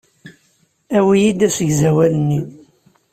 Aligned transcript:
Awi-yi-d 0.97 1.39
asegzawal-nni. 1.47 2.41